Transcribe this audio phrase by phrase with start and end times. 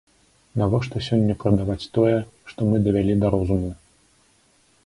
[0.61, 2.15] Навошта сёння прадаваць тое,
[2.53, 3.71] што мы давялі да розуму?